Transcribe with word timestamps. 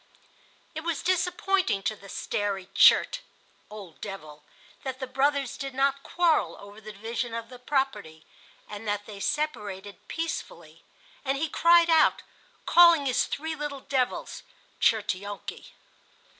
It 0.73 0.79
was 0.83 1.03
disappointing 1.03 1.83
to 1.83 1.95
the 1.95 2.09
Stary 2.09 2.65
Tchert 2.73 3.19
(Old 3.69 4.01
Devil) 4.01 4.43
that 4.81 4.99
the 4.99 5.05
brothers 5.05 5.57
did 5.57 5.75
not 5.75 6.01
quarrel 6.01 6.57
over 6.59 6.81
the 6.81 6.91
division 6.91 7.35
of 7.35 7.49
the 7.49 7.59
property, 7.59 8.25
and 8.67 8.87
that 8.87 9.05
they 9.05 9.19
separated 9.19 10.07
peacefully; 10.07 10.83
and 11.23 11.37
he 11.37 11.47
cried 11.47 11.91
out, 11.91 12.23
calling 12.65 13.05
his 13.05 13.25
three 13.27 13.53
small 13.53 13.81
devils 13.81 14.41
(Tchertionki). 14.79 15.67